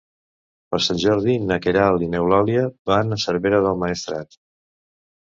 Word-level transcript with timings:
Per 0.69 0.77
Sant 0.85 1.01
Jordi 1.01 1.35
na 1.51 1.57
Queralt 1.65 2.05
i 2.05 2.07
n'Eulàlia 2.13 2.63
van 2.93 3.17
a 3.17 3.19
Cervera 3.25 3.61
del 3.67 3.79
Maestrat. 3.85 4.35